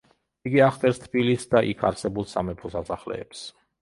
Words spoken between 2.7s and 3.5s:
სასახლეებს.